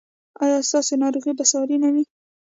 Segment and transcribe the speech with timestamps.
[0.43, 2.03] ایا ستاسو ناروغي به ساري نه وي؟